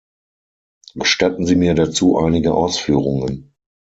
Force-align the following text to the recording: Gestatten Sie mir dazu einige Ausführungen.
Gestatten 0.95 1.45
Sie 1.45 1.55
mir 1.55 1.75
dazu 1.75 2.17
einige 2.17 2.55
Ausführungen. 2.55 3.53